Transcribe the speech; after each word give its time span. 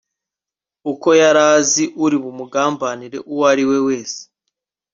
uko 0.91 1.07
yari 1.21 1.41
azi 1.53 1.83
uri 2.03 2.17
bumugambanire 2.23 3.17
uwo 3.31 3.43
ari 3.51 3.63
wese 3.87 4.21